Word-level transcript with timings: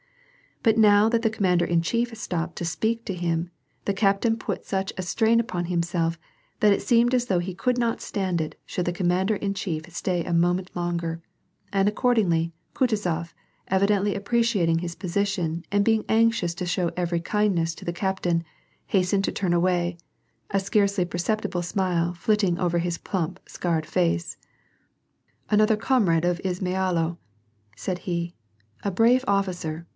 But 0.63 0.77
now 0.77 1.09
that 1.09 1.21
the 1.23 1.29
commander 1.31 1.65
in 1.65 1.81
chief 1.81 2.15
stopped 2.15 2.55
to 2.57 2.65
speak 2.65 3.05
to 3.05 3.13
him, 3.15 3.49
the 3.85 3.93
captain 3.95 4.35
put 4.37 4.63
such 4.65 4.93
a 4.97 5.01
strain 5.03 5.39
upon 5.39 5.65
himself, 5.65 6.19
that 6.59 6.73
it 6.73 6.83
seemed 6.83 7.13
as 7.15 7.25
though 7.25 7.37
he 7.39 7.53
could 7.55 7.77
not 7.79 7.99
stand 8.01 8.41
it 8.41 8.57
should 8.65 8.85
the 8.85 8.93
commander 8.93 9.35
in 9.35 9.53
chief 9.55 9.85
stay 9.91 10.23
a 10.23 10.33
moment 10.33 10.75
longer; 10.75 11.21
and, 11.73 11.87
accordingly, 11.87 12.51
Kutuzof, 12.75 13.33
evidently 13.69 14.15
appreciating 14.15 14.79
his 14.79 14.93
position 14.93 15.65
and 15.71 15.85
being 15.85 16.03
anxious 16.09 16.53
to 16.55 16.65
show 16.67 16.91
every 16.97 17.19
kindness 17.19 17.73
to 17.75 17.85
the 17.85 17.93
cap 17.93 18.19
tain, 18.21 18.43
hastened 18.87 19.23
to 19.25 19.31
turn 19.31 19.53
away, 19.53 19.97
a 20.51 20.59
scarcely 20.59 21.05
perceptible 21.05 21.63
smile 21.63 22.13
flitting 22.13 22.57
over 22.59 22.77
his 22.79 22.99
plump, 22.99 23.39
scarred 23.47 23.85
face." 23.85 24.35
Another 25.51 25.77
comrade 25.77 26.25
of 26.25 26.41
Izmailo!" 26.43 27.17
said 27.75 27.99
he." 27.99 28.33
A 28.85 28.89
brave 28.91 29.23
officer 29.27 29.87